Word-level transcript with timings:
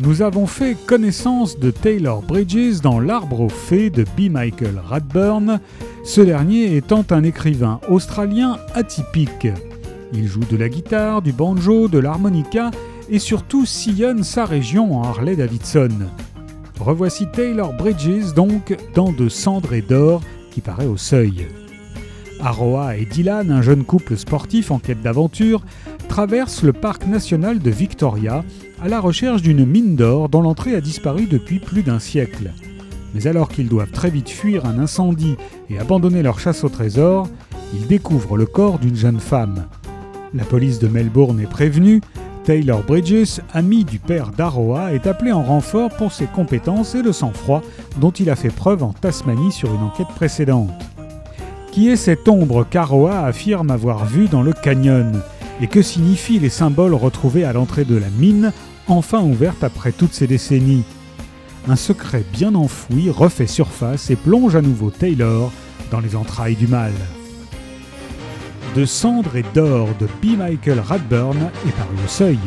nous 0.00 0.22
avons 0.22 0.46
fait 0.46 0.76
connaissance 0.86 1.58
de 1.58 1.70
Taylor 1.70 2.22
Bridges 2.22 2.80
dans 2.80 3.00
L'Arbre 3.00 3.40
aux 3.40 3.48
Fées 3.50 3.90
de 3.90 4.04
B. 4.16 4.30
Michael 4.30 4.80
Radburn, 4.82 5.60
ce 6.04 6.22
dernier 6.22 6.74
étant 6.76 7.04
un 7.10 7.22
écrivain 7.22 7.80
australien 7.88 8.58
atypique. 8.74 9.48
Il 10.14 10.26
joue 10.26 10.44
de 10.50 10.56
la 10.56 10.70
guitare, 10.70 11.20
du 11.20 11.32
banjo, 11.32 11.88
de 11.88 11.98
l'harmonica 11.98 12.70
et 13.10 13.18
surtout 13.18 13.66
sillonne 13.66 14.24
sa 14.24 14.46
région 14.46 14.96
en 14.96 15.04
Harley-Davidson. 15.04 15.90
Revoici 16.78 17.26
Taylor 17.30 17.74
Bridges 17.74 18.32
donc 18.34 18.76
dans 18.94 19.12
De 19.12 19.28
cendres 19.28 19.74
et 19.74 19.82
d'or 19.82 20.22
qui 20.50 20.62
paraît 20.62 20.86
au 20.86 20.96
seuil. 20.96 21.46
Aroa 22.40 22.96
et 22.96 23.04
Dylan, 23.04 23.50
un 23.50 23.60
jeune 23.60 23.84
couple 23.84 24.16
sportif 24.16 24.70
en 24.70 24.78
quête 24.78 25.02
d'aventure, 25.02 25.62
traversent 26.10 26.64
le 26.64 26.72
parc 26.72 27.06
national 27.06 27.60
de 27.60 27.70
Victoria 27.70 28.42
à 28.82 28.88
la 28.88 28.98
recherche 28.98 29.42
d'une 29.42 29.64
mine 29.64 29.94
d'or 29.94 30.28
dont 30.28 30.42
l'entrée 30.42 30.74
a 30.74 30.80
disparu 30.80 31.26
depuis 31.26 31.60
plus 31.60 31.84
d'un 31.84 32.00
siècle. 32.00 32.50
Mais 33.14 33.28
alors 33.28 33.48
qu'ils 33.48 33.68
doivent 33.68 33.92
très 33.92 34.10
vite 34.10 34.28
fuir 34.28 34.66
un 34.66 34.80
incendie 34.80 35.36
et 35.70 35.78
abandonner 35.78 36.24
leur 36.24 36.40
chasse 36.40 36.64
au 36.64 36.68
trésor, 36.68 37.28
ils 37.74 37.86
découvrent 37.86 38.36
le 38.36 38.46
corps 38.46 38.80
d'une 38.80 38.96
jeune 38.96 39.20
femme. 39.20 39.66
La 40.34 40.42
police 40.42 40.80
de 40.80 40.88
Melbourne 40.88 41.38
est 41.38 41.48
prévenue, 41.48 42.00
Taylor 42.42 42.82
Bridges, 42.82 43.38
ami 43.54 43.84
du 43.84 44.00
père 44.00 44.32
d'Aroa, 44.36 44.92
est 44.92 45.06
appelé 45.06 45.30
en 45.30 45.44
renfort 45.44 45.90
pour 45.90 46.10
ses 46.10 46.26
compétences 46.26 46.96
et 46.96 47.02
le 47.02 47.12
sang-froid 47.12 47.62
dont 48.00 48.10
il 48.10 48.30
a 48.30 48.36
fait 48.36 48.48
preuve 48.48 48.82
en 48.82 48.92
Tasmanie 48.92 49.52
sur 49.52 49.72
une 49.72 49.82
enquête 49.82 50.12
précédente. 50.16 50.70
Qui 51.70 51.88
est 51.88 51.96
cette 51.96 52.28
ombre 52.28 52.66
qu'Aroa 52.68 53.20
affirme 53.20 53.70
avoir 53.70 54.06
vue 54.06 54.26
dans 54.26 54.42
le 54.42 54.52
canyon? 54.52 55.22
Et 55.62 55.66
que 55.66 55.82
signifient 55.82 56.38
les 56.38 56.48
symboles 56.48 56.94
retrouvés 56.94 57.44
à 57.44 57.52
l'entrée 57.52 57.84
de 57.84 57.96
la 57.96 58.08
mine 58.08 58.52
enfin 58.88 59.20
ouverte 59.22 59.62
après 59.62 59.92
toutes 59.92 60.14
ces 60.14 60.26
décennies? 60.26 60.84
Un 61.68 61.76
secret 61.76 62.24
bien 62.32 62.54
enfoui 62.54 63.10
refait 63.10 63.46
surface 63.46 64.10
et 64.10 64.16
plonge 64.16 64.56
à 64.56 64.62
nouveau 64.62 64.90
Taylor 64.90 65.52
dans 65.90 66.00
les 66.00 66.16
entrailles 66.16 66.56
du 66.56 66.66
mal. 66.66 66.92
De 68.74 68.86
cendres 68.86 69.36
et 69.36 69.44
d'or 69.52 69.88
de 69.98 70.06
B. 70.06 70.38
Michael 70.38 70.80
Radburn 70.80 71.36
est 71.66 71.72
par 71.72 71.88
le 71.90 72.08
seuil. 72.08 72.38